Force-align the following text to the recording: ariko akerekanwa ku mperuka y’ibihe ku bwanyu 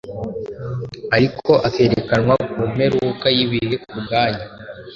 ariko 1.15 1.51
akerekanwa 1.67 2.35
ku 2.51 2.59
mperuka 2.71 3.27
y’ibihe 3.35 3.75
ku 3.83 3.91
bwanyu 4.03 4.45